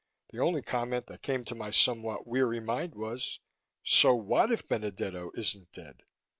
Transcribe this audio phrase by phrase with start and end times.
[0.31, 3.39] The only comment that came to my somewhat weary mind was,
[3.83, 6.01] "So what if Benedetto isn't dead?"